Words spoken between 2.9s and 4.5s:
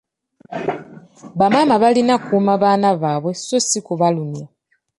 baabwe so ssi kubalumya.